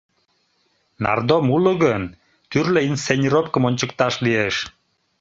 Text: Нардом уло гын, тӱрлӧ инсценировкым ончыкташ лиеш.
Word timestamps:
Нардом 1.03 1.45
уло 1.55 1.73
гын, 1.83 2.03
тӱрлӧ 2.49 2.79
инсценировкым 2.89 3.63
ончыкташ 3.69 4.13
лиеш. 4.25 4.55